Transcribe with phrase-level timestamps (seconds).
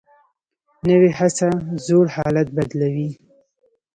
[0.89, 1.47] نوې هڅه
[1.85, 3.09] زوړ حالت بدلوي